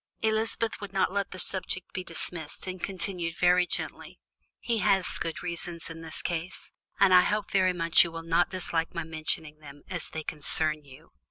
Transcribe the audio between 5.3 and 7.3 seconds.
reasons in this case, and I